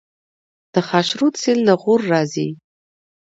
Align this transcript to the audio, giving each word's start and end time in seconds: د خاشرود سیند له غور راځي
د 0.73 0.75
خاشرود 0.87 1.33
سیند 1.41 1.61
له 1.67 1.73
غور 1.81 2.01
راځي 2.11 2.49